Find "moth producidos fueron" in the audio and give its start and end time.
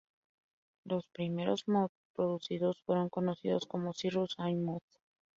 1.67-3.09